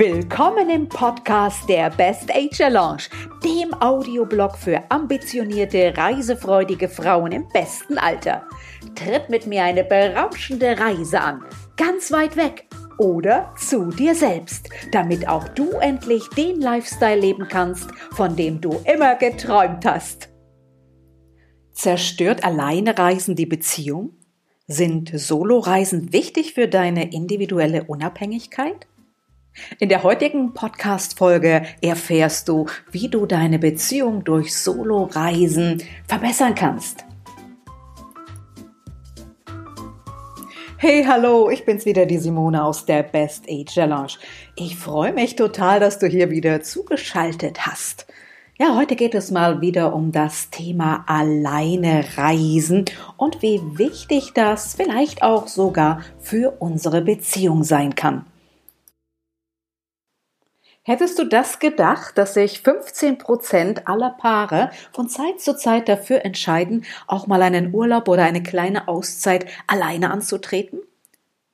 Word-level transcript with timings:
Willkommen 0.00 0.70
im 0.70 0.88
Podcast 0.88 1.68
der 1.68 1.90
Best 1.90 2.34
Age 2.34 2.70
Lounge, 2.70 3.02
dem 3.44 3.74
Audioblog 3.82 4.56
für 4.56 4.82
ambitionierte, 4.90 5.92
reisefreudige 5.94 6.88
Frauen 6.88 7.32
im 7.32 7.46
besten 7.48 7.98
Alter. 7.98 8.48
Tritt 8.94 9.28
mit 9.28 9.46
mir 9.46 9.62
eine 9.62 9.84
berauschende 9.84 10.80
Reise 10.80 11.20
an, 11.20 11.44
ganz 11.76 12.10
weit 12.12 12.38
weg 12.38 12.66
oder 12.96 13.52
zu 13.58 13.90
dir 13.90 14.14
selbst, 14.14 14.70
damit 14.90 15.28
auch 15.28 15.46
du 15.48 15.68
endlich 15.72 16.26
den 16.30 16.62
Lifestyle 16.62 17.20
leben 17.20 17.46
kannst, 17.46 17.90
von 18.12 18.36
dem 18.36 18.62
du 18.62 18.80
immer 18.90 19.16
geträumt 19.16 19.84
hast. 19.84 20.30
Zerstört 21.72 22.42
Alleinereisen 22.42 23.36
die 23.36 23.44
Beziehung? 23.44 24.14
Sind 24.66 25.10
Soloreisen 25.12 26.14
wichtig 26.14 26.54
für 26.54 26.68
deine 26.68 27.12
individuelle 27.12 27.84
Unabhängigkeit? 27.84 28.86
In 29.78 29.88
der 29.88 30.02
heutigen 30.02 30.54
Podcast-Folge 30.54 31.62
erfährst 31.82 32.48
du, 32.48 32.66
wie 32.90 33.08
du 33.08 33.26
deine 33.26 33.58
Beziehung 33.58 34.24
durch 34.24 34.56
Solo-Reisen 34.56 35.82
verbessern 36.06 36.54
kannst. 36.54 37.04
Hey, 40.78 41.04
hallo, 41.06 41.50
ich 41.50 41.66
bin's 41.66 41.84
wieder, 41.84 42.06
die 42.06 42.16
Simone 42.16 42.64
aus 42.64 42.86
der 42.86 43.02
Best 43.02 43.44
Age 43.50 43.66
Challenge. 43.66 44.12
Ich 44.56 44.76
freue 44.76 45.12
mich 45.12 45.36
total, 45.36 45.78
dass 45.78 45.98
du 45.98 46.06
hier 46.06 46.30
wieder 46.30 46.62
zugeschaltet 46.62 47.66
hast. 47.66 48.06
Ja, 48.58 48.76
heute 48.76 48.96
geht 48.96 49.14
es 49.14 49.30
mal 49.30 49.60
wieder 49.60 49.94
um 49.94 50.12
das 50.12 50.50
Thema 50.50 51.04
alleine 51.06 52.04
reisen 52.16 52.84
und 53.16 53.42
wie 53.42 53.60
wichtig 53.74 54.32
das 54.34 54.74
vielleicht 54.74 55.22
auch 55.22 55.48
sogar 55.48 56.00
für 56.18 56.56
unsere 56.60 57.02
Beziehung 57.02 57.64
sein 57.64 57.94
kann. 57.94 58.26
Hättest 60.82 61.18
du 61.18 61.24
das 61.24 61.58
gedacht, 61.58 62.16
dass 62.16 62.34
sich 62.34 62.62
15 62.62 63.18
Prozent 63.18 63.86
aller 63.86 64.10
Paare 64.10 64.70
von 64.92 65.08
Zeit 65.10 65.38
zu 65.40 65.54
Zeit 65.54 65.88
dafür 65.88 66.24
entscheiden, 66.24 66.86
auch 67.06 67.26
mal 67.26 67.42
einen 67.42 67.74
Urlaub 67.74 68.08
oder 68.08 68.24
eine 68.24 68.42
kleine 68.42 68.88
Auszeit 68.88 69.44
alleine 69.66 70.10
anzutreten? 70.10 70.80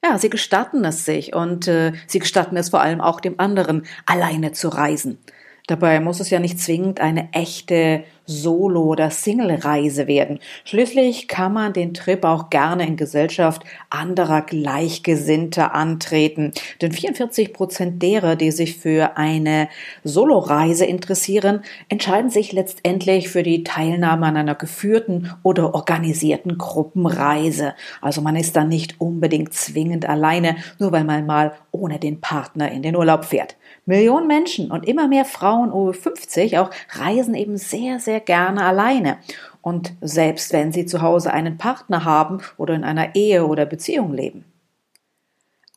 Ja, 0.04 0.18
sie 0.18 0.30
gestatten 0.30 0.84
es 0.84 1.04
sich 1.04 1.34
und 1.34 1.66
äh, 1.66 1.92
sie 2.06 2.20
gestatten 2.20 2.56
es 2.56 2.68
vor 2.68 2.80
allem 2.80 3.00
auch 3.00 3.18
dem 3.18 3.40
anderen, 3.40 3.84
alleine 4.04 4.52
zu 4.52 4.68
reisen. 4.68 5.18
Dabei 5.66 5.98
muss 5.98 6.20
es 6.20 6.30
ja 6.30 6.38
nicht 6.38 6.60
zwingend 6.60 7.00
eine 7.00 7.32
echte 7.32 8.04
Solo- 8.24 8.84
oder 8.84 9.10
Single-Reise 9.10 10.06
werden. 10.06 10.38
Schließlich 10.64 11.26
kann 11.26 11.52
man 11.52 11.72
den 11.72 11.94
Trip 11.94 12.24
auch 12.24 12.50
gerne 12.50 12.86
in 12.86 12.96
Gesellschaft 12.96 13.62
anderer 13.90 14.42
Gleichgesinnter 14.42 15.74
antreten. 15.74 16.52
Denn 16.82 16.92
44 16.92 17.52
Prozent 17.52 18.02
derer, 18.02 18.36
die 18.36 18.50
sich 18.50 18.76
für 18.76 19.16
eine 19.16 19.68
Solo-Reise 20.04 20.84
interessieren, 20.84 21.62
entscheiden 21.88 22.30
sich 22.30 22.52
letztendlich 22.52 23.28
für 23.28 23.42
die 23.42 23.64
Teilnahme 23.64 24.26
an 24.26 24.36
einer 24.36 24.54
geführten 24.54 25.32
oder 25.42 25.74
organisierten 25.74 26.58
Gruppenreise. 26.58 27.74
Also 28.00 28.20
man 28.20 28.36
ist 28.36 28.56
dann 28.56 28.68
nicht 28.68 29.00
unbedingt 29.00 29.52
zwingend 29.54 30.08
alleine, 30.08 30.56
nur 30.78 30.92
weil 30.92 31.04
man 31.04 31.26
mal 31.26 31.54
ohne 31.70 31.98
den 31.98 32.20
Partner 32.20 32.70
in 32.70 32.82
den 32.82 32.96
Urlaub 32.96 33.24
fährt. 33.24 33.56
Millionen 33.86 34.26
Menschen 34.26 34.72
und 34.72 34.86
immer 34.86 35.06
mehr 35.06 35.24
Frauen 35.24 35.68
über 35.68 35.94
50 35.94 36.58
auch 36.58 36.70
reisen 36.90 37.34
eben 37.34 37.56
sehr, 37.56 38.00
sehr 38.00 38.18
gerne 38.20 38.64
alleine. 38.64 39.18
Und 39.62 39.92
selbst 40.00 40.52
wenn 40.52 40.72
sie 40.72 40.86
zu 40.86 41.02
Hause 41.02 41.32
einen 41.32 41.56
Partner 41.56 42.04
haben 42.04 42.38
oder 42.56 42.74
in 42.74 42.84
einer 42.84 43.14
Ehe 43.14 43.46
oder 43.46 43.64
Beziehung 43.64 44.12
leben. 44.12 44.44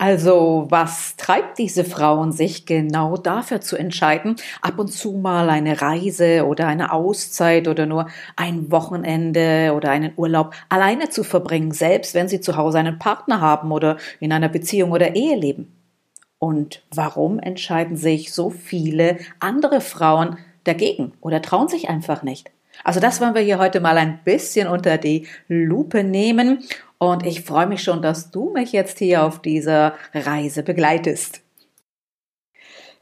Also, 0.02 0.66
was 0.70 1.18
treibt 1.18 1.58
diese 1.60 1.84
Frauen, 1.84 2.32
sich 2.32 2.66
genau 2.66 3.18
dafür 3.18 3.60
zu 3.60 3.76
entscheiden, 3.76 4.38
ab 4.62 4.80
und 4.80 4.88
zu 4.88 5.12
mal 5.12 5.50
eine 5.50 5.82
Reise 5.82 6.46
oder 6.48 6.68
eine 6.68 6.94
Auszeit 6.94 7.68
oder 7.68 7.86
nur 7.86 8.08
ein 8.38 8.72
Wochenende 8.72 9.74
oder 9.76 9.92
einen 9.92 10.14
Urlaub 10.16 10.56
alleine 10.70 11.10
zu 11.10 11.26
verbringen, 11.26 11.74
selbst 11.74 12.16
wenn 12.16 12.30
sie 12.30 12.40
zu 12.40 12.56
Hause 12.56 12.80
einen 12.80 12.98
Partner 12.98 13.42
haben 13.42 13.74
oder 13.74 13.98
in 14.22 14.32
einer 14.32 14.50
Beziehung 14.50 14.92
oder 14.92 15.16
Ehe 15.16 15.36
leben? 15.36 15.79
Und 16.40 16.82
warum 16.94 17.38
entscheiden 17.38 17.98
sich 17.98 18.34
so 18.34 18.50
viele 18.50 19.18
andere 19.40 19.82
Frauen 19.82 20.38
dagegen 20.64 21.12
oder 21.22 21.42
trauen 21.42 21.68
sich 21.68 21.90
einfach 21.90 22.24
nicht? 22.24 22.50
Also 22.84 23.02
das 23.02 23.20
wollen 23.20 23.36
wir 23.36 23.42
hier 23.42 23.60
heute 23.60 23.82
mal 23.82 23.98
ein 23.98 24.22
bisschen 24.24 24.68
unter 24.68 24.98
die 24.98 25.28
Lupe 25.50 26.04
nehmen. 26.04 26.64
Und 26.98 27.26
ich 27.26 27.42
freue 27.42 27.68
mich 27.68 27.84
schon, 27.84 28.02
dass 28.02 28.32
du 28.32 28.52
mich 28.52 28.72
jetzt 28.72 29.00
hier 29.00 29.24
auf 29.24 29.42
dieser 29.42 29.96
Reise 30.14 30.64
begleitest. 30.64 31.42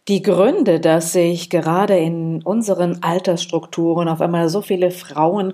Die 0.07 0.21
Gründe, 0.21 0.79
dass 0.79 1.11
sich 1.11 1.49
gerade 1.49 1.97
in 1.97 2.41
unseren 2.41 3.03
Altersstrukturen 3.03 4.07
auf 4.07 4.21
einmal 4.21 4.47
so 4.47 4.61
viele 4.61 4.89
Frauen 4.89 5.53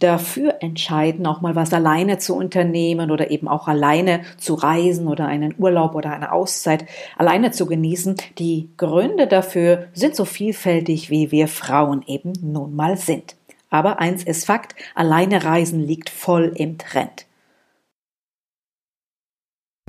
dafür 0.00 0.56
entscheiden, 0.60 1.26
auch 1.26 1.40
mal 1.40 1.54
was 1.54 1.72
alleine 1.72 2.18
zu 2.18 2.34
unternehmen 2.34 3.10
oder 3.10 3.30
eben 3.30 3.46
auch 3.46 3.68
alleine 3.68 4.22
zu 4.38 4.54
reisen 4.54 5.06
oder 5.06 5.26
einen 5.26 5.54
Urlaub 5.58 5.94
oder 5.94 6.10
eine 6.10 6.32
Auszeit 6.32 6.86
alleine 7.16 7.52
zu 7.52 7.66
genießen. 7.66 8.16
Die 8.38 8.70
Gründe 8.76 9.26
dafür 9.26 9.88
sind 9.92 10.16
so 10.16 10.24
vielfältig, 10.24 11.10
wie 11.10 11.30
wir 11.30 11.48
Frauen 11.48 12.02
eben 12.06 12.32
nun 12.42 12.74
mal 12.74 12.96
sind. 12.96 13.36
Aber 13.68 14.00
eins 14.00 14.24
ist 14.24 14.46
Fakt, 14.46 14.74
alleine 14.94 15.44
reisen 15.44 15.80
liegt 15.80 16.10
voll 16.10 16.52
im 16.56 16.76
Trend. 16.78 17.26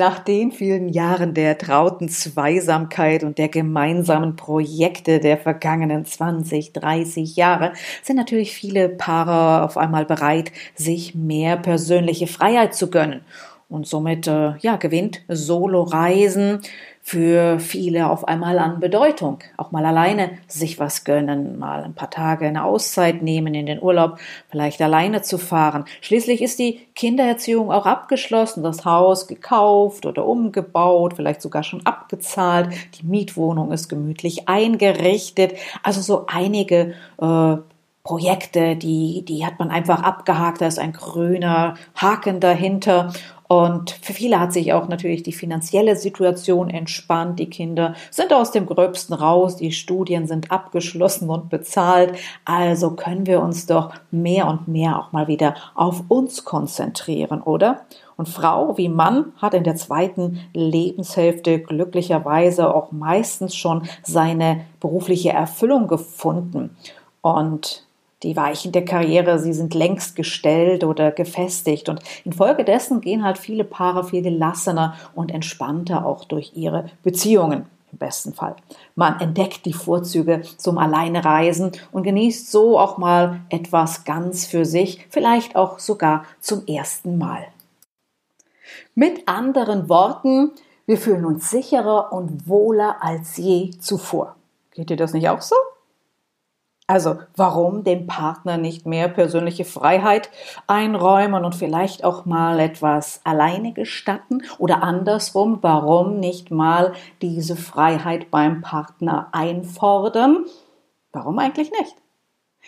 Nach 0.02 0.18
den 0.18 0.52
vielen 0.52 0.90
Jahren 0.90 1.36
der 1.36 1.60
trauten 1.60 2.10
Zweisamkeit 2.10 3.24
und 3.24 3.38
der 3.38 3.50
gemeinsamen 3.50 4.36
Projekte 4.36 5.20
der 5.20 5.38
vergangenen 5.38 6.08
20, 6.08 6.74
30 6.74 7.36
Jahre 7.36 7.74
sind 8.02 8.16
natürlich 8.16 8.52
viele 8.52 8.90
Paare 8.90 9.64
auf 9.64 9.78
einmal 9.78 10.06
bereit, 10.06 10.54
sich 10.74 11.14
mehr 11.14 11.56
persönliche 11.56 12.26
Freiheit 12.26 12.74
zu 12.74 12.90
gönnen. 12.90 13.22
Und 13.72 13.88
somit 13.88 14.28
äh, 14.28 14.58
ja, 14.60 14.76
gewinnt 14.76 15.22
Solo-Reisen 15.30 16.60
für 17.02 17.58
viele 17.60 18.10
auf 18.10 18.28
einmal 18.28 18.60
an 18.60 18.82
Bedeutung. 18.82 19.40
Auch 19.56 19.72
mal 19.72 19.86
alleine 19.86 20.32
sich 20.48 20.78
was 20.78 21.06
gönnen, 21.06 21.58
mal 21.58 21.82
ein 21.84 21.94
paar 21.94 22.10
Tage 22.10 22.46
eine 22.46 22.66
Auszeit 22.66 23.24
nehmen 23.24 23.56
in 23.56 23.66
den 23.66 23.82
Urlaub, 23.82 24.20
vielleicht 24.50 24.82
alleine 24.82 25.22
zu 25.22 25.38
fahren. 25.38 25.86
Schließlich 26.02 26.42
ist 26.42 26.60
die 26.60 26.82
Kindererziehung 26.96 27.72
auch 27.72 27.86
abgeschlossen, 27.86 28.62
das 28.62 28.84
Haus 28.84 29.26
gekauft 29.28 30.06
oder 30.06 30.28
umgebaut, 30.28 31.14
vielleicht 31.16 31.42
sogar 31.42 31.64
schon 31.64 31.86
abgezahlt, 31.86 32.70
die 33.00 33.06
Mietwohnung 33.06 33.72
ist 33.72 33.88
gemütlich 33.88 34.50
eingerichtet. 34.50 35.54
Also 35.82 36.02
so 36.02 36.26
einige 36.28 36.94
äh, 37.22 37.56
Projekte, 38.04 38.76
die, 38.76 39.24
die 39.28 39.46
hat 39.46 39.60
man 39.60 39.70
einfach 39.70 40.02
abgehakt, 40.02 40.62
da 40.62 40.68
ist 40.68 40.80
ein 40.80 40.94
grüner 40.94 41.76
Haken 41.96 42.40
dahinter 42.40 43.14
und 43.52 43.92
für 44.02 44.14
viele 44.14 44.40
hat 44.40 44.54
sich 44.54 44.72
auch 44.72 44.88
natürlich 44.88 45.24
die 45.24 45.34
finanzielle 45.34 45.98
Situation 45.98 46.70
entspannt. 46.70 47.38
Die 47.38 47.50
Kinder 47.50 47.96
sind 48.10 48.32
aus 48.32 48.52
dem 48.52 48.66
Gröbsten 48.66 49.14
raus, 49.14 49.58
die 49.58 49.74
Studien 49.74 50.26
sind 50.26 50.52
abgeschlossen 50.52 51.30
und 51.30 51.50
bezahlt. 51.50 52.18
Also 52.46 52.92
können 52.92 53.26
wir 53.26 53.42
uns 53.42 53.66
doch 53.66 53.92
mehr 54.10 54.48
und 54.48 54.70
mehr 54.70 54.98
auch 54.98 55.12
mal 55.12 55.28
wieder 55.28 55.56
auf 55.76 56.06
uns 56.08 56.46
konzentrieren, 56.46 57.42
oder? 57.42 57.82
Und 58.16 58.30
Frau 58.30 58.78
wie 58.78 58.88
Mann 58.88 59.34
hat 59.36 59.54
in 59.54 59.66
der 59.66 59.76
zweiten 59.76 60.40
Lebenshälfte 60.54 61.60
glücklicherweise 61.60 62.74
auch 62.74 62.94
meistens 62.94 63.54
schon 63.54 63.84
seine 64.02 64.62
berufliche 64.80 65.32
Erfüllung 65.32 65.90
gefunden. 65.90 66.78
Und 67.20 67.86
die 68.24 68.36
Weichen 68.36 68.72
der 68.72 68.86
Karriere, 68.86 69.40
sie 69.40 69.54
sind 69.54 69.74
längst 69.74 70.16
gestellt 70.16 70.84
oder 70.84 71.12
gefestigt 71.12 71.90
und 71.90 72.02
infolgedessen 72.24 73.02
gehen 73.02 73.24
halt 73.24 73.38
viele 73.38 73.64
Paare 73.64 74.04
viel 74.04 74.22
gelassener 74.22 74.96
und 75.16 75.32
entspannter 75.32 76.06
auch 76.06 76.26
durch 76.26 76.52
ihre 76.56 76.86
Beziehungen 77.04 77.66
im 77.92 77.98
besten 77.98 78.34
Fall. 78.34 78.56
Man 78.96 79.20
entdeckt 79.20 79.66
die 79.66 79.74
Vorzüge 79.74 80.42
zum 80.58 80.78
Alleinereisen 80.78 81.72
und 81.92 82.04
genießt 82.04 82.50
so 82.50 82.80
auch 82.80 82.98
mal 82.98 83.42
etwas 83.50 84.06
ganz 84.06 84.46
für 84.46 84.66
sich, 84.66 85.06
vielleicht 85.10 85.56
auch 85.56 85.80
sogar 85.80 86.26
zum 86.40 86.66
ersten 86.68 87.18
Mal. 87.18 87.46
Mit 88.96 89.28
anderen 89.28 89.90
Worten, 89.90 90.52
wir 90.86 90.98
fühlen 90.98 91.26
uns 91.26 91.50
sicherer 91.50 92.14
und 92.14 92.48
wohler 92.48 92.98
als 93.02 93.38
je 93.38 93.72
zuvor. 93.80 94.36
Geht 94.74 94.90
dir 94.90 94.98
das 94.98 95.14
nicht 95.14 95.28
auch 95.30 95.42
so? 95.42 95.56
Also 96.92 97.20
warum 97.38 97.86
dem 97.86 98.06
Partner 98.06 98.58
nicht 98.58 98.86
mehr 98.86 99.08
persönliche 99.08 99.64
Freiheit 99.64 100.30
einräumen 100.68 101.46
und 101.46 101.56
vielleicht 101.56 102.04
auch 102.04 102.26
mal 102.26 102.60
etwas 102.60 103.22
alleine 103.24 103.72
gestatten? 103.72 104.42
Oder 104.58 104.84
andersrum, 104.84 105.60
warum 105.62 106.20
nicht 106.20 106.52
mal 106.52 106.92
diese 107.22 107.56
Freiheit 107.56 108.30
beim 108.30 108.60
Partner 108.60 109.30
einfordern? 109.32 110.44
Warum 111.14 111.40
eigentlich 111.40 111.72
nicht? 111.72 111.96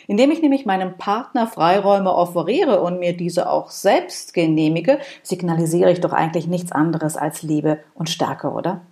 Indem 0.08 0.32
ich 0.32 0.42
nämlich 0.42 0.66
meinem 0.66 0.98
Partner 0.98 1.46
Freiräume 1.46 2.16
offeriere 2.16 2.80
und 2.80 3.00
mir 3.00 3.18
diese 3.18 3.50
auch 3.50 3.72
selbst 3.72 4.34
genehmige, 4.34 5.00
signalisiere 5.22 5.92
ich 5.92 6.00
doch 6.00 6.14
eigentlich 6.14 6.48
nichts 6.48 6.72
anderes 6.72 7.18
als 7.18 7.44
Liebe 7.44 7.80
und 7.94 8.10
Stärke, 8.10 8.52
oder? 8.52 8.84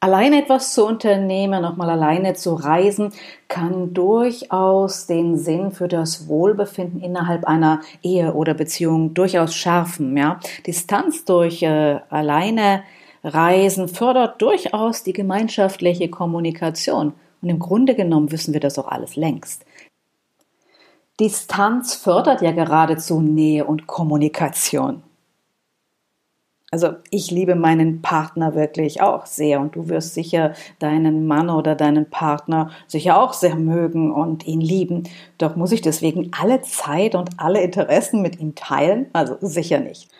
Alleine 0.00 0.42
etwas 0.42 0.74
zu 0.74 0.86
unternehmen, 0.86 1.60
nochmal 1.60 1.90
alleine 1.90 2.34
zu 2.34 2.54
reisen, 2.54 3.12
kann 3.48 3.94
durchaus 3.94 5.06
den 5.06 5.36
Sinn 5.36 5.72
für 5.72 5.88
das 5.88 6.28
Wohlbefinden 6.28 7.00
innerhalb 7.00 7.44
einer 7.46 7.80
Ehe 8.02 8.32
oder 8.34 8.54
Beziehung 8.54 9.14
durchaus 9.14 9.56
schärfen. 9.56 10.16
Ja? 10.16 10.38
Distanz 10.66 11.24
durch 11.24 11.64
äh, 11.64 11.98
alleine 12.10 12.84
Reisen 13.24 13.88
fördert 13.88 14.40
durchaus 14.40 15.02
die 15.02 15.12
gemeinschaftliche 15.12 16.08
Kommunikation. 16.08 17.14
Und 17.42 17.48
im 17.48 17.58
Grunde 17.58 17.96
genommen 17.96 18.30
wissen 18.30 18.54
wir 18.54 18.60
das 18.60 18.78
auch 18.78 18.88
alles 18.88 19.16
längst. 19.16 19.64
Distanz 21.18 21.96
fördert 21.96 22.42
ja 22.42 22.52
geradezu 22.52 23.20
Nähe 23.20 23.64
und 23.64 23.88
Kommunikation. 23.88 25.02
Also 26.70 26.90
ich 27.10 27.30
liebe 27.30 27.54
meinen 27.54 28.02
Partner 28.02 28.54
wirklich 28.54 29.00
auch 29.00 29.24
sehr 29.24 29.58
und 29.60 29.74
du 29.74 29.88
wirst 29.88 30.12
sicher 30.12 30.52
deinen 30.78 31.26
Mann 31.26 31.48
oder 31.48 31.74
deinen 31.74 32.10
Partner 32.10 32.70
sicher 32.86 33.22
auch 33.22 33.32
sehr 33.32 33.56
mögen 33.56 34.12
und 34.12 34.46
ihn 34.46 34.60
lieben. 34.60 35.04
Doch 35.38 35.56
muss 35.56 35.72
ich 35.72 35.80
deswegen 35.80 36.30
alle 36.38 36.60
Zeit 36.60 37.14
und 37.14 37.30
alle 37.38 37.62
Interessen 37.62 38.20
mit 38.20 38.38
ihm 38.38 38.54
teilen? 38.54 39.06
Also 39.14 39.36
sicher 39.40 39.80
nicht. 39.80 40.10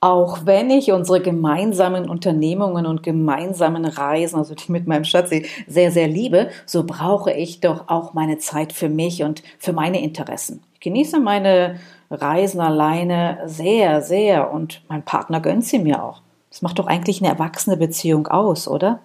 Auch 0.00 0.44
wenn 0.44 0.68
ich 0.68 0.92
unsere 0.92 1.22
gemeinsamen 1.22 2.10
Unternehmungen 2.10 2.84
und 2.84 3.02
gemeinsamen 3.02 3.86
Reisen, 3.86 4.36
also 4.36 4.54
die 4.54 4.70
mit 4.70 4.86
meinem 4.86 5.04
Schatzi, 5.04 5.46
sehr, 5.66 5.90
sehr 5.90 6.08
liebe, 6.08 6.50
so 6.66 6.84
brauche 6.84 7.32
ich 7.32 7.60
doch 7.60 7.88
auch 7.88 8.12
meine 8.12 8.36
Zeit 8.36 8.74
für 8.74 8.90
mich 8.90 9.22
und 9.22 9.42
für 9.58 9.72
meine 9.72 10.02
Interessen. 10.02 10.62
Ich 10.74 10.80
genieße 10.80 11.18
meine 11.20 11.76
Reisen 12.10 12.60
alleine 12.60 13.40
sehr, 13.46 14.02
sehr 14.02 14.52
und 14.52 14.82
mein 14.88 15.02
Partner 15.02 15.40
gönnt 15.40 15.64
sie 15.64 15.78
mir 15.78 16.02
auch. 16.02 16.22
Das 16.50 16.62
macht 16.62 16.78
doch 16.78 16.86
eigentlich 16.86 17.20
eine 17.20 17.32
erwachsene 17.32 17.76
Beziehung 17.76 18.28
aus, 18.28 18.68
oder? 18.68 19.00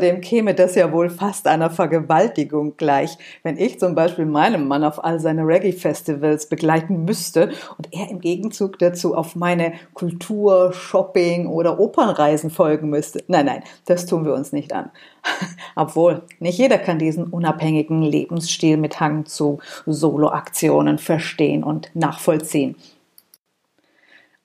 Außerdem 0.00 0.20
käme 0.20 0.54
das 0.54 0.76
ja 0.76 0.92
wohl 0.92 1.10
fast 1.10 1.48
einer 1.48 1.68
Vergewaltigung 1.68 2.76
gleich, 2.76 3.18
wenn 3.42 3.58
ich 3.58 3.80
zum 3.80 3.96
Beispiel 3.96 4.24
meinem 4.24 4.68
Mann 4.68 4.84
auf 4.84 5.02
all 5.04 5.18
seine 5.18 5.44
Reggae-Festivals 5.44 6.48
begleiten 6.48 7.04
müsste 7.04 7.50
und 7.76 7.92
er 7.92 8.08
im 8.08 8.20
Gegenzug 8.20 8.78
dazu 8.78 9.16
auf 9.16 9.34
meine 9.34 9.72
Kultur-, 9.92 10.72
Shopping- 10.72 11.48
oder 11.48 11.80
Opernreisen 11.80 12.50
folgen 12.50 12.88
müsste. 12.88 13.24
Nein, 13.26 13.46
nein, 13.46 13.64
das 13.84 14.06
tun 14.06 14.24
wir 14.24 14.32
uns 14.32 14.52
nicht 14.52 14.72
an. 14.72 14.90
Obwohl, 15.74 16.22
nicht 16.38 16.56
jeder 16.56 16.78
kann 16.78 17.00
diesen 17.00 17.24
unabhängigen 17.24 18.00
Lebensstil 18.00 18.76
mit 18.76 19.00
Hang 19.00 19.26
zu 19.26 19.58
Soloaktionen 19.86 20.98
verstehen 20.98 21.64
und 21.64 21.90
nachvollziehen. 21.94 22.76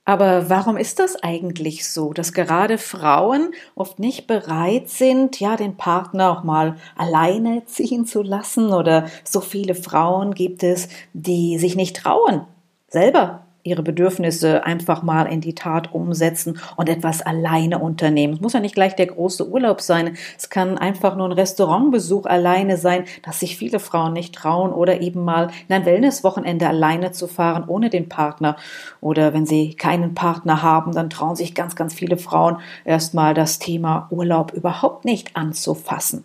Aber 0.06 0.50
warum 0.52 0.78
ist 0.78 1.00
das 1.00 1.16
eigentlich 1.24 1.90
so, 1.90 2.14
dass 2.14 2.32
gerade 2.34 2.78
Frauen 2.78 3.54
oft 3.74 3.98
nicht 3.98 4.28
bereit 4.28 4.88
sind, 4.90 5.40
ja, 5.40 5.56
den 5.56 5.78
Partner 5.78 6.32
auch 6.32 6.44
mal 6.44 6.78
alleine 6.96 7.66
ziehen 7.66 8.06
zu 8.06 8.22
lassen? 8.22 8.72
Oder 8.72 9.08
so 9.24 9.42
viele 9.42 9.74
Frauen 9.74 10.36
gibt 10.36 10.64
es, 10.64 10.90
die 11.14 11.58
sich 11.58 11.76
nicht 11.76 11.96
trauen, 11.98 12.46
selber 12.88 13.45
ihre 13.66 13.82
Bedürfnisse 13.82 14.64
einfach 14.64 15.02
mal 15.02 15.26
in 15.26 15.42
die 15.42 15.56
Tat 15.56 15.94
umsetzen 15.94 16.60
und 16.78 16.88
etwas 16.88 17.22
alleine 17.22 17.80
unternehmen. 17.80 18.36
Es 18.36 18.40
muss 18.40 18.54
ja 18.54 18.60
nicht 18.60 18.76
gleich 18.76 18.96
der 18.96 19.08
große 19.08 19.50
Urlaub 19.50 19.82
sein. 19.82 20.16
Es 20.38 20.50
kann 20.50 20.78
einfach 20.78 21.16
nur 21.16 21.28
ein 21.28 21.32
Restaurantbesuch 21.34 22.28
alleine 22.28 22.78
sein, 22.78 23.06
dass 23.24 23.40
sich 23.40 23.58
viele 23.58 23.80
Frauen 23.80 24.14
nicht 24.14 24.36
trauen 24.36 24.72
oder 24.72 25.02
eben 25.02 25.26
mal 25.26 25.50
in 25.68 25.76
ein 25.76 25.86
Wellnesswochenende 25.86 26.68
alleine 26.68 27.12
zu 27.12 27.28
fahren 27.28 27.66
ohne 27.68 27.90
den 27.90 28.08
Partner. 28.08 28.56
Oder 29.02 29.34
wenn 29.34 29.48
sie 29.48 29.74
keinen 29.74 30.14
Partner 30.14 30.62
haben, 30.62 30.94
dann 30.94 31.10
trauen 31.10 31.36
sich 31.36 31.56
ganz, 31.56 31.76
ganz 31.76 31.96
viele 31.96 32.18
Frauen 32.18 32.60
erstmal 32.86 33.34
das 33.34 33.58
Thema 33.58 34.08
Urlaub 34.12 34.54
überhaupt 34.54 35.06
nicht 35.06 35.36
anzufassen. 35.36 36.24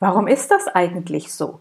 Warum 0.00 0.26
ist 0.26 0.50
das 0.50 0.66
eigentlich 0.66 1.32
so? 1.32 1.60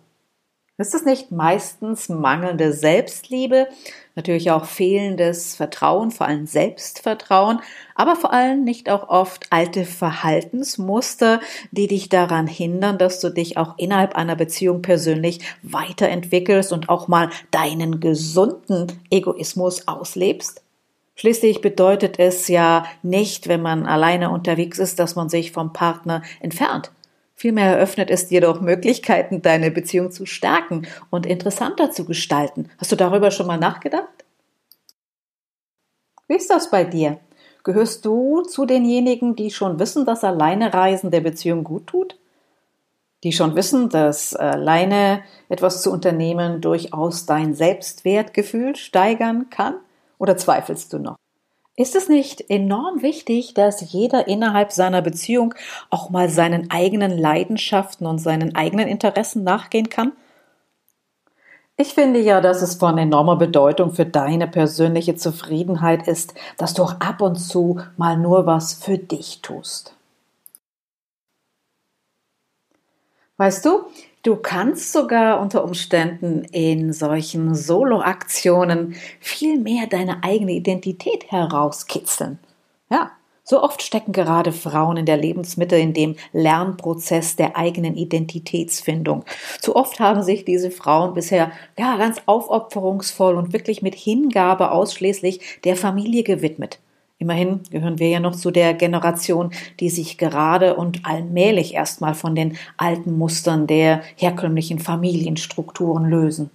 Ist 0.80 0.96
es 0.96 1.04
nicht 1.04 1.30
meistens 1.30 2.08
mangelnde 2.08 2.72
Selbstliebe, 2.72 3.68
natürlich 4.16 4.50
auch 4.50 4.64
fehlendes 4.64 5.54
Vertrauen, 5.54 6.10
vor 6.10 6.26
allem 6.26 6.46
Selbstvertrauen, 6.46 7.60
aber 7.96 8.16
vor 8.16 8.32
allem 8.32 8.64
nicht 8.64 8.90
auch 8.90 9.10
oft 9.10 9.48
alte 9.50 9.84
Verhaltensmuster, 9.84 11.42
die 11.72 11.88
dich 11.88 12.08
daran 12.08 12.48
hindern, 12.48 12.98
dass 12.98 13.20
du 13.20 13.30
dich 13.30 13.58
auch 13.58 13.78
innerhalb 13.78 14.16
einer 14.16 14.38
Beziehung 14.38 14.82
persönlich 14.82 15.42
weiterentwickelst 15.64 16.72
und 16.72 16.88
auch 16.88 17.10
mal 17.10 17.30
deinen 17.52 18.00
gesunden 18.00 18.88
Egoismus 19.12 19.86
auslebst? 19.86 20.64
Schließlich 21.16 21.60
bedeutet 21.60 22.20
es 22.20 22.48
ja 22.48 22.86
nicht, 23.04 23.50
wenn 23.50 23.62
man 23.62 23.86
alleine 23.86 24.30
unterwegs 24.30 24.80
ist, 24.80 24.98
dass 25.00 25.18
man 25.18 25.28
sich 25.28 25.52
vom 25.52 25.74
Partner 25.74 26.22
entfernt. 26.40 26.94
Vielmehr 27.40 27.78
eröffnet 27.78 28.10
es 28.12 28.28
dir 28.28 28.42
doch 28.42 28.60
Möglichkeiten, 28.60 29.42
deine 29.42 29.72
Beziehung 29.72 30.12
zu 30.12 30.26
stärken 30.26 30.86
und 31.10 31.26
interessanter 31.26 31.90
zu 31.90 32.04
gestalten. 32.04 32.70
Hast 32.78 32.92
du 32.92 32.98
darüber 32.98 33.32
schon 33.32 33.48
mal 33.48 33.58
nachgedacht? 33.58 34.26
Wie 36.28 36.36
ist 36.36 36.50
das 36.50 36.70
bei 36.70 36.84
dir? 36.84 37.18
Gehörst 37.64 38.04
du 38.04 38.42
zu 38.42 38.66
denjenigen, 38.66 39.38
die 39.38 39.52
schon 39.52 39.80
wissen, 39.80 40.06
dass 40.06 40.26
alleine 40.26 40.74
Reisen 40.74 41.12
der 41.12 41.22
Beziehung 41.22 41.64
gut 41.64 41.88
tut? 41.88 42.20
Die 43.24 43.32
schon 43.32 43.56
wissen, 43.56 43.88
dass 43.88 44.36
alleine 44.36 45.24
etwas 45.48 45.82
zu 45.82 45.94
unternehmen 45.94 46.60
durchaus 46.60 47.26
dein 47.26 47.54
Selbstwertgefühl 47.54 48.76
steigern 48.76 49.50
kann? 49.50 49.76
Oder 50.18 50.36
zweifelst 50.36 50.92
du 50.92 51.00
noch? 51.00 51.16
Ist 51.80 51.96
es 51.96 52.10
nicht 52.10 52.50
enorm 52.50 53.04
wichtig, 53.04 53.54
dass 53.54 53.94
jeder 53.94 54.28
innerhalb 54.28 54.74
seiner 54.74 55.02
Beziehung 55.02 55.56
auch 55.90 56.10
mal 56.10 56.28
seinen 56.28 56.70
eigenen 56.70 57.18
Leidenschaften 57.18 58.06
und 58.06 58.20
seinen 58.20 58.54
eigenen 58.54 58.90
Interessen 58.90 59.46
nachgehen 59.46 59.88
kann? 59.88 60.12
Ich 61.78 61.94
finde 61.94 62.20
ja, 62.20 62.42
dass 62.42 62.62
es 62.62 62.76
von 62.76 62.98
enormer 62.98 63.38
Bedeutung 63.38 63.94
für 63.94 64.06
deine 64.06 64.50
persönliche 64.50 65.16
Zufriedenheit 65.16 66.06
ist, 66.06 66.34
dass 66.58 66.74
du 66.74 66.84
auch 66.84 67.00
ab 67.00 67.22
und 67.22 67.38
zu 67.38 67.80
mal 67.96 68.18
nur 68.18 68.46
was 68.46 68.74
für 68.74 68.98
dich 68.98 69.42
tust. 69.42 69.96
Weißt 73.38 73.64
du, 73.64 73.86
Du 74.22 74.36
kannst 74.36 74.92
sogar 74.92 75.40
unter 75.40 75.64
Umständen 75.64 76.44
in 76.52 76.92
solchen 76.92 77.56
Solo-Aktionen 77.56 78.96
viel 79.22 79.58
mehr 79.58 79.88
deine 79.88 80.24
eigene 80.26 80.52
Identität 80.52 81.32
herauskitzeln. 81.32 82.38
Ja, 82.90 83.12
so 83.46 83.64
oft 83.64 83.82
stecken 83.82 84.12
gerade 84.12 84.52
Frauen 84.52 84.98
in 84.98 85.06
der 85.06 85.16
Lebensmitte 85.16 85.78
in 85.78 85.94
dem 85.94 86.18
Lernprozess 86.34 87.38
der 87.38 87.56
eigenen 87.56 87.96
Identitätsfindung. 87.96 89.24
Zu 89.62 89.78
oft 89.78 90.02
haben 90.02 90.22
sich 90.22 90.44
diese 90.44 90.70
Frauen 90.70 91.14
bisher 91.14 91.52
ja 91.78 91.96
ganz 91.96 92.22
aufopferungsvoll 92.26 93.36
und 93.36 93.54
wirklich 93.54 93.82
mit 93.82 93.96
Hingabe 93.96 94.72
ausschließlich 94.72 95.62
der 95.64 95.78
Familie 95.78 96.24
gewidmet. 96.24 96.80
Immerhin 97.22 97.60
gehören 97.70 98.00
wir 98.00 98.08
ja 98.08 98.22
noch 98.22 98.36
zu 98.36 98.50
der 98.50 98.74
Generation, 98.74 99.52
die 99.82 99.90
sich 99.90 100.18
gerade 100.18 100.76
und 100.76 101.06
allmählich 101.06 101.74
erstmal 101.74 102.16
von 102.16 102.34
den 102.34 102.58
alten 102.78 103.18
Mustern 103.18 103.68
der 103.68 104.02
herkömmlichen 104.16 104.80
Familienstrukturen 104.80 106.06
lösen. 106.06 106.50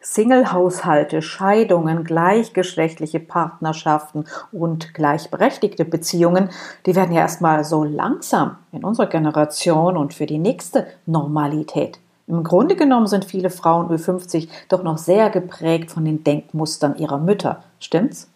Single-Haushalte, 0.00 1.22
Scheidungen, 1.22 2.02
gleichgeschlechtliche 2.02 3.20
Partnerschaften 3.20 4.24
und 4.52 4.92
gleichberechtigte 4.92 5.84
Beziehungen, 5.84 6.50
die 6.84 6.96
werden 6.96 7.12
ja 7.12 7.22
erstmal 7.22 7.64
so 7.64 7.84
langsam 7.84 8.56
in 8.72 8.84
unserer 8.84 9.06
Generation 9.06 9.96
und 9.96 10.14
für 10.14 10.26
die 10.26 10.38
nächste 10.38 10.86
Normalität. 11.06 12.00
Im 12.26 12.42
Grunde 12.42 12.74
genommen 12.74 13.06
sind 13.06 13.24
viele 13.24 13.50
Frauen 13.50 13.86
über 13.86 13.98
50 13.98 14.48
doch 14.68 14.82
noch 14.82 14.98
sehr 14.98 15.30
geprägt 15.30 15.92
von 15.92 16.04
den 16.04 16.24
Denkmustern 16.24 16.96
ihrer 16.96 17.18
Mütter. 17.18 17.62
Stimmt's? 17.78 18.28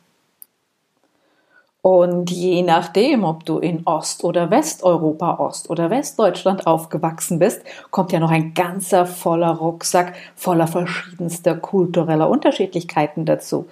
Und 1.82 2.30
je 2.30 2.62
nachdem, 2.62 3.24
ob 3.24 3.46
du 3.46 3.58
in 3.58 3.86
Ost- 3.86 4.22
oder 4.22 4.50
Westeuropa, 4.50 5.38
Ost- 5.38 5.70
oder 5.70 5.88
Westdeutschland 5.88 6.66
aufgewachsen 6.66 7.38
bist, 7.38 7.62
kommt 7.90 8.12
ja 8.12 8.20
noch 8.20 8.30
ein 8.30 8.52
ganzer 8.52 9.06
voller 9.06 9.52
Rucksack 9.52 10.14
voller 10.36 10.66
verschiedenster 10.66 11.54
kultureller 11.54 12.28
Unterschiedlichkeiten 12.28 13.24
dazu. 13.24 13.66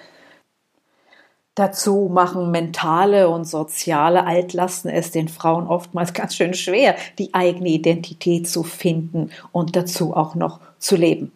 Dazu 1.54 2.08
machen 2.10 2.50
mentale 2.50 3.28
und 3.28 3.44
soziale 3.44 4.24
Altlasten 4.24 4.90
es 4.90 5.10
den 5.10 5.28
Frauen 5.28 5.66
oftmals 5.66 6.14
ganz 6.14 6.36
schön 6.36 6.54
schwer, 6.54 6.94
die 7.18 7.34
eigene 7.34 7.70
Identität 7.70 8.48
zu 8.48 8.62
finden 8.62 9.32
und 9.50 9.74
dazu 9.74 10.14
auch 10.14 10.34
noch 10.34 10.60
zu 10.78 10.96
leben. 10.96 11.32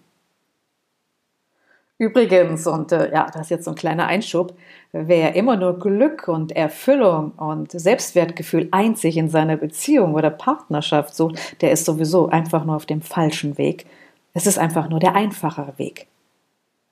Übrigens, 2.02 2.66
und 2.66 2.90
äh, 2.90 3.12
ja, 3.12 3.28
das 3.32 3.42
ist 3.42 3.50
jetzt 3.50 3.64
so 3.64 3.70
ein 3.70 3.76
kleiner 3.76 4.08
Einschub, 4.08 4.54
wer 4.90 5.36
immer 5.36 5.54
nur 5.54 5.78
Glück 5.78 6.26
und 6.26 6.50
Erfüllung 6.50 7.30
und 7.36 7.70
Selbstwertgefühl 7.70 8.66
einzig 8.72 9.16
in 9.16 9.28
seiner 9.28 9.56
Beziehung 9.56 10.14
oder 10.14 10.28
Partnerschaft 10.28 11.14
sucht, 11.14 11.62
der 11.62 11.70
ist 11.70 11.84
sowieso 11.84 12.28
einfach 12.28 12.64
nur 12.64 12.74
auf 12.74 12.86
dem 12.86 13.02
falschen 13.02 13.56
Weg. 13.56 13.86
Es 14.34 14.48
ist 14.48 14.58
einfach 14.58 14.88
nur 14.88 14.98
der 14.98 15.14
einfachere 15.14 15.78
Weg. 15.78 16.08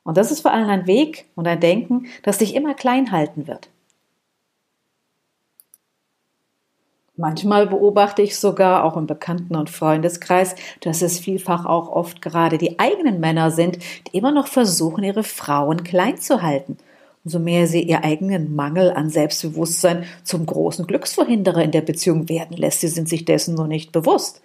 Und 0.04 0.16
das 0.16 0.30
ist 0.30 0.42
vor 0.42 0.52
allem 0.52 0.68
ein 0.68 0.86
Weg 0.86 1.26
und 1.34 1.48
ein 1.48 1.58
Denken, 1.58 2.06
das 2.22 2.38
dich 2.38 2.54
immer 2.54 2.74
klein 2.74 3.10
halten 3.10 3.48
wird. 3.48 3.68
Manchmal 7.20 7.66
beobachte 7.66 8.22
ich 8.22 8.38
sogar 8.38 8.82
auch 8.82 8.96
im 8.96 9.06
Bekannten- 9.06 9.54
und 9.54 9.68
Freundeskreis, 9.68 10.54
dass 10.80 11.02
es 11.02 11.18
vielfach 11.18 11.66
auch 11.66 11.90
oft 11.90 12.22
gerade 12.22 12.56
die 12.56 12.78
eigenen 12.78 13.20
Männer 13.20 13.50
sind, 13.50 13.76
die 14.06 14.16
immer 14.16 14.32
noch 14.32 14.46
versuchen, 14.46 15.04
ihre 15.04 15.22
Frauen 15.22 15.84
klein 15.84 16.16
zu 16.16 16.40
halten. 16.40 16.78
Umso 17.22 17.38
mehr 17.38 17.66
sie 17.66 17.82
ihr 17.82 18.04
eigenen 18.04 18.56
Mangel 18.56 18.90
an 18.92 19.10
Selbstbewusstsein 19.10 20.04
zum 20.24 20.46
großen 20.46 20.86
Glücksverhinderer 20.86 21.62
in 21.62 21.72
der 21.72 21.82
Beziehung 21.82 22.30
werden 22.30 22.56
lässt, 22.56 22.80
sie 22.80 22.88
sind 22.88 23.06
sich 23.06 23.26
dessen 23.26 23.54
nur 23.54 23.66
nicht 23.66 23.92
bewusst. 23.92 24.40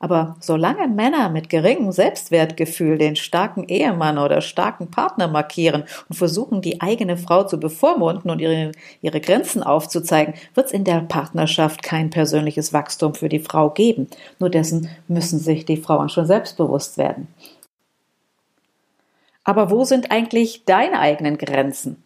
Aber 0.00 0.36
solange 0.38 0.86
Männer 0.86 1.28
mit 1.28 1.48
geringem 1.48 1.90
Selbstwertgefühl 1.90 2.98
den 2.98 3.16
starken 3.16 3.64
Ehemann 3.64 4.18
oder 4.18 4.40
starken 4.40 4.92
Partner 4.92 5.26
markieren 5.26 5.84
und 6.08 6.14
versuchen, 6.14 6.62
die 6.62 6.80
eigene 6.80 7.16
Frau 7.16 7.42
zu 7.42 7.58
bevormunden 7.58 8.30
und 8.30 8.40
ihre, 8.40 8.70
ihre 9.02 9.20
Grenzen 9.20 9.62
aufzuzeigen, 9.62 10.34
wird 10.54 10.66
es 10.66 10.72
in 10.72 10.84
der 10.84 11.00
Partnerschaft 11.00 11.82
kein 11.82 12.10
persönliches 12.10 12.72
Wachstum 12.72 13.14
für 13.14 13.28
die 13.28 13.40
Frau 13.40 13.70
geben. 13.70 14.08
Nur 14.38 14.50
dessen 14.50 14.88
müssen 15.08 15.40
sich 15.40 15.64
die 15.64 15.76
Frauen 15.76 16.08
schon 16.08 16.26
selbstbewusst 16.26 16.96
werden. 16.96 17.26
Aber 19.42 19.70
wo 19.70 19.82
sind 19.82 20.12
eigentlich 20.12 20.64
deine 20.64 21.00
eigenen 21.00 21.38
Grenzen? 21.38 22.00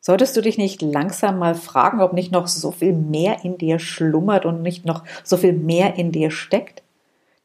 Solltest 0.00 0.34
du 0.38 0.40
dich 0.40 0.56
nicht 0.56 0.80
langsam 0.80 1.38
mal 1.38 1.54
fragen, 1.54 2.00
ob 2.00 2.14
nicht 2.14 2.32
noch 2.32 2.46
so 2.46 2.70
viel 2.70 2.94
mehr 2.94 3.44
in 3.44 3.58
dir 3.58 3.78
schlummert 3.78 4.46
und 4.46 4.62
nicht 4.62 4.86
noch 4.86 5.04
so 5.22 5.36
viel 5.36 5.52
mehr 5.52 5.96
in 5.96 6.12
dir 6.12 6.30
steckt? 6.30 6.82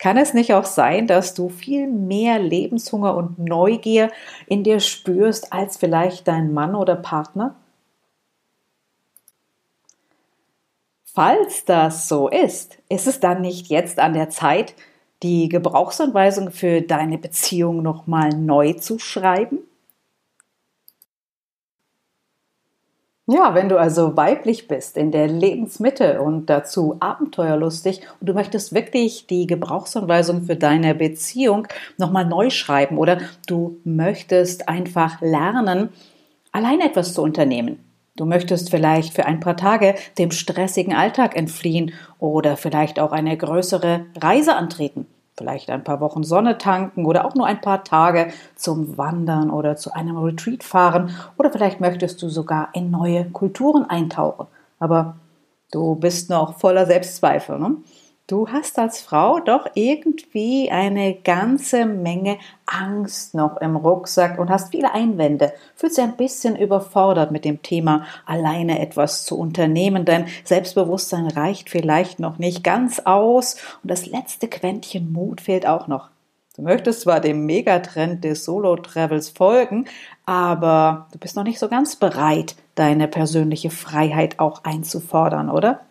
Kann 0.06 0.18
es 0.18 0.36
nicht 0.36 0.54
auch 0.54 0.66
sein, 0.66 1.08
dass 1.08 1.34
du 1.34 1.50
viel 1.50 1.88
mehr 1.88 2.38
Lebenshunger 2.38 3.18
und 3.18 3.40
Neugier 3.40 4.12
in 4.46 4.64
dir 4.64 4.80
spürst 4.80 5.52
als 5.52 5.78
vielleicht 5.78 6.28
dein 6.28 6.54
Mann 6.54 6.76
oder 6.76 6.96
Partner? 6.96 7.56
Falls 11.06 11.66
das 11.66 12.08
so 12.08 12.30
ist, 12.30 12.78
ist 12.88 13.08
es 13.08 13.20
dann 13.20 13.42
nicht 13.42 13.70
jetzt 13.70 13.98
an 13.98 14.14
der 14.14 14.30
Zeit, 14.30 14.76
die 15.24 15.50
Gebrauchsanweisung 15.50 16.52
für 16.52 16.84
deine 16.84 17.18
Beziehung 17.18 17.82
nochmal 17.82 18.30
neu 18.30 18.74
zu 18.74 19.00
schreiben? 19.00 19.58
Ja, 23.28 23.56
wenn 23.56 23.70
du 23.70 23.80
also 23.80 24.16
weiblich 24.16 24.68
bist, 24.68 24.98
in 24.98 25.12
der 25.12 25.28
Lebensmitte 25.28 26.22
und 26.22 26.46
dazu 26.46 26.98
abenteuerlustig 27.00 28.02
und 28.20 28.30
du 28.30 28.34
möchtest 28.36 28.72
wirklich 28.72 29.26
die 29.26 29.48
Gebrauchsanweisung 29.48 30.44
für 30.44 30.56
deine 30.56 30.94
Beziehung 30.94 31.68
nochmal 31.98 32.28
neu 32.28 32.52
schreiben 32.52 33.00
oder 33.00 33.18
du 33.48 33.80
möchtest 33.84 34.70
einfach 34.70 35.22
lernen, 35.22 35.90
allein 36.52 36.82
etwas 36.82 37.16
zu 37.16 37.24
unternehmen. 37.24 37.80
Du 38.16 38.26
möchtest 38.26 38.70
vielleicht 38.70 39.16
für 39.16 39.26
ein 39.26 39.40
paar 39.40 39.58
Tage 39.58 39.96
dem 40.20 40.30
stressigen 40.30 40.94
Alltag 40.94 41.36
entfliehen 41.36 41.94
oder 42.20 42.58
vielleicht 42.58 43.00
auch 43.00 43.12
eine 43.12 43.36
größere 43.36 44.06
Reise 44.22 44.56
antreten 44.56 45.08
vielleicht 45.38 45.70
ein 45.70 45.84
paar 45.84 46.00
Wochen 46.00 46.24
Sonne 46.24 46.58
tanken 46.58 47.06
oder 47.06 47.26
auch 47.26 47.36
nur 47.36 47.46
ein 47.46 47.62
paar 47.62 47.84
Tage 47.84 48.32
zum 48.56 48.98
Wandern 48.98 49.50
oder 49.50 49.76
zu 49.76 49.94
einem 49.94 50.18
Retreat 50.18 50.64
fahren 50.64 51.12
oder 51.38 51.52
vielleicht 51.52 51.82
möchtest 51.82 52.22
du 52.22 52.30
sogar 52.30 52.70
in 52.74 52.90
neue 52.90 53.26
Kulturen 53.32 53.86
eintauchen. 53.86 54.48
Aber 54.80 55.18
du 55.72 55.96
bist 55.96 56.30
noch 56.30 56.58
voller 56.58 56.86
Selbstzweifel. 56.86 57.60
Ne? 57.60 57.78
Du 58.28 58.48
hast 58.48 58.80
als 58.80 59.02
Frau 59.02 59.40
doch 59.40 59.68
irgendwie 59.76 60.72
eine 60.72 61.14
ganze 61.14 61.86
Menge 61.86 62.40
Angst 62.66 63.36
noch 63.36 63.58
im 63.58 63.76
Rucksack 63.76 64.40
und 64.40 64.50
hast 64.50 64.72
viele 64.72 64.96
Einwände. 64.96 65.54
Fühlst 65.76 65.98
dich 65.98 66.04
ein 66.04 66.18
bisschen 66.18 66.56
überfordert 66.56 67.30
mit 67.30 67.46
dem 67.46 67.62
Thema, 67.62 68.08
alleine 68.26 68.80
etwas 68.80 69.26
zu 69.26 69.38
unternehmen. 69.38 70.06
Dein 70.06 70.26
Selbstbewusstsein 70.44 71.28
reicht 71.28 71.70
vielleicht 71.70 72.20
noch 72.20 72.40
nicht 72.40 72.64
ganz 72.64 73.00
aus 73.06 73.58
und 73.84 73.92
das 73.92 74.08
letzte 74.08 74.48
Quäntchen 74.48 75.14
Mut 75.14 75.40
fehlt 75.40 75.68
auch 75.68 75.88
noch. 75.88 76.10
Du 76.56 76.64
möchtest 76.64 77.02
zwar 77.02 77.20
dem 77.20 77.46
Megatrend 77.46 78.24
des 78.24 78.44
Solo-Travels 78.44 79.30
folgen, 79.30 79.86
aber 80.26 81.10
du 81.12 81.20
bist 81.20 81.36
noch 81.36 81.44
nicht 81.44 81.60
so 81.60 81.68
ganz 81.68 81.96
bereit, 81.96 82.56
deine 82.74 83.08
persönliche 83.08 83.70
Freiheit 83.70 84.40
auch 84.40 84.64
einzufordern, 84.64 85.52
oder? 85.52 85.82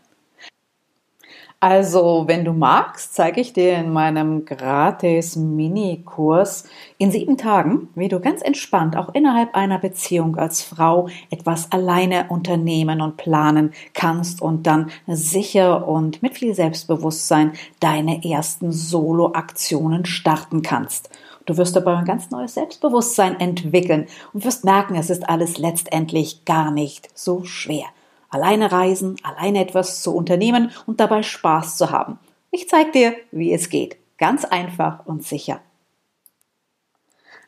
Also, 1.67 2.25
wenn 2.27 2.45
du 2.45 2.53
magst, 2.53 3.15
zeige 3.15 3.41
ich 3.41 3.55
dir 3.55 3.79
in 3.79 3.91
meinem 3.91 4.45
gratis 4.45 5.35
Mini-Kurs 5.35 6.65
in 6.99 7.11
sieben 7.11 7.39
Tagen, 7.39 7.89
wie 7.95 8.09
du 8.09 8.21
ganz 8.21 8.43
entspannt 8.43 8.99
auch 8.99 9.15
innerhalb 9.15 9.55
einer 9.55 9.79
Beziehung 9.79 10.37
als 10.37 10.61
Frau 10.61 11.09
etwas 11.31 11.73
alleine 11.73 12.27
unternehmen 12.29 13.01
und 13.01 13.17
planen 13.17 13.73
kannst 13.95 14.43
und 14.43 14.67
dann 14.67 14.91
sicher 15.07 15.89
und 15.89 16.23
mit 16.23 16.37
viel 16.37 16.55
Selbstbewusstsein 16.55 17.53
deine 17.81 18.23
ersten 18.23 18.71
Solo-Aktionen 18.71 20.05
starten 20.05 20.61
kannst. 20.61 21.09
Du 21.47 21.57
wirst 21.57 21.75
dabei 21.75 21.97
ein 21.97 22.05
ganz 22.05 22.31
neues 22.31 22.53
Selbstbewusstsein 22.53 23.41
entwickeln 23.41 24.07
und 24.35 24.45
wirst 24.45 24.67
merken, 24.67 24.97
es 24.97 25.09
ist 25.09 25.27
alles 25.27 25.57
letztendlich 25.57 26.45
gar 26.45 26.71
nicht 26.71 27.09
so 27.15 27.43
schwer 27.45 27.87
alleine 28.35 28.73
reisen, 28.73 29.17
alleine 29.23 29.61
etwas 29.61 30.03
zu 30.03 30.15
unternehmen 30.15 30.71
und 30.87 31.01
dabei 31.01 31.23
Spaß 31.23 31.77
zu 31.77 31.91
haben. 31.91 32.19
Ich 32.51 32.69
zeige 32.69 32.91
dir, 32.91 33.15
wie 33.31 33.53
es 33.53 33.69
geht. 33.69 33.97
Ganz 34.19 34.45
einfach 34.45 35.07
und 35.07 35.25
sicher. 35.25 35.61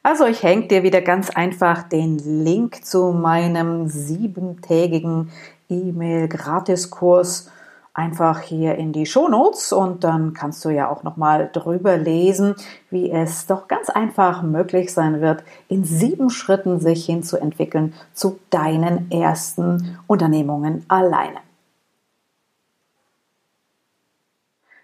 Also 0.03 0.25
ich 0.27 0.45
hänge 0.45 0.69
dir 0.69 0.85
wieder 0.85 1.01
ganz 1.01 1.31
einfach 1.31 1.83
den 1.83 2.19
Link 2.19 2.85
zu 2.85 3.13
meinem 3.13 3.89
siebentägigen 3.89 5.33
E-Mail-Gratiskurs 5.69 7.51
einfach 7.97 8.41
hier 8.41 8.75
in 8.75 8.93
die 8.93 9.07
Shownotes 9.07 9.73
und 9.73 10.05
dann 10.05 10.35
kannst 10.35 10.63
du 10.67 10.69
ja 10.69 10.91
auch 10.91 11.03
nochmal 11.03 11.49
drüber 11.51 11.97
lesen, 11.97 12.55
wie 12.91 13.11
es 13.11 13.47
doch 13.47 13.69
ganz 13.69 13.89
einfach 13.89 14.43
möglich 14.43 14.93
sein 14.93 15.23
wird, 15.23 15.43
in 15.69 15.85
sieben 15.85 16.29
Schritten 16.29 16.79
sich 16.79 17.07
hinzuentwickeln 17.07 17.95
zu 18.13 18.39
deinen 18.51 19.11
ersten 19.11 19.99
Unternehmungen 20.07 20.85
alleine. 20.89 21.46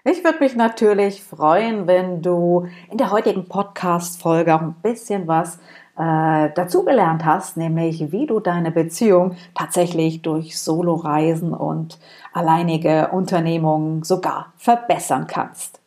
Ich 0.04 0.24
würde 0.24 0.40
mich 0.40 0.56
natürlich 0.56 1.22
freuen, 1.22 1.86
wenn 1.86 2.22
du 2.22 2.66
in 2.90 2.98
der 2.98 3.12
heutigen 3.12 3.46
Podcast-Folge 3.46 4.52
auch 4.52 4.60
ein 4.60 4.74
bisschen 4.82 5.28
was 5.28 5.58
äh, 5.96 6.50
dazugelernt 6.54 7.24
hast, 7.24 7.56
nämlich 7.56 8.10
wie 8.10 8.26
du 8.26 8.40
deine 8.40 8.72
Beziehung 8.72 9.36
tatsächlich 9.54 10.22
durch 10.22 10.58
Soloreisen 10.58 11.54
und 11.54 12.00
alleinige 12.32 13.10
Unternehmungen 13.12 14.02
sogar 14.02 14.52
verbessern 14.56 15.28
kannst. 15.28 15.80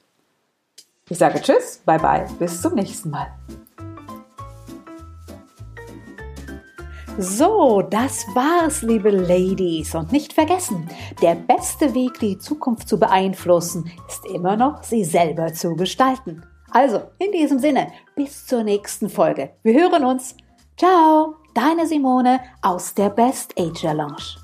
Ich 1.09 1.17
sage 1.17 1.41
Tschüss, 1.41 1.81
bye 1.85 1.99
bye, 1.99 2.25
bis 2.39 2.61
zum 2.61 2.75
nächsten 2.75 3.09
Mal. 3.09 3.27
So, 7.17 7.81
das 7.81 8.25
war's, 8.35 8.81
liebe 8.81 9.09
Ladies. 9.09 9.95
Und 9.95 10.11
nicht 10.11 10.33
vergessen, 10.33 10.89
der 11.21 11.35
beste 11.35 11.93
Weg, 11.93 12.19
die 12.19 12.37
Zukunft 12.37 12.89
zu 12.89 12.99
beeinflussen, 12.99 13.89
ist 14.09 14.25
immer 14.25 14.57
noch, 14.57 14.83
sie 14.83 15.05
selber 15.05 15.53
zu 15.53 15.77
gestalten. 15.77 16.43
Also, 16.71 17.03
in 17.19 17.31
diesem 17.31 17.59
Sinne, 17.59 17.87
bis 18.17 18.45
zur 18.45 18.63
nächsten 18.63 19.09
Folge. 19.09 19.51
Wir 19.63 19.81
hören 19.81 20.03
uns. 20.03 20.35
Ciao, 20.75 21.35
deine 21.53 21.87
Simone 21.87 22.41
aus 22.61 22.93
der 22.93 23.09
Best 23.09 23.53
Age 23.57 23.83
Lounge. 23.83 24.35